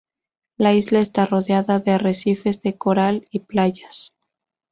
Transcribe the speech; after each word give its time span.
La 0.57 0.73
isla 0.73 0.99
está 0.99 1.27
rodeada 1.27 1.77
de 1.79 1.91
arrecifes 1.91 2.63
de 2.63 2.75
coral 2.75 3.27
y 3.29 3.37
playas. 3.41 4.15